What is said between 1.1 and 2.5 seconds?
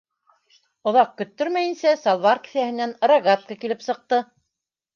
көттөрмәйенсә, салбар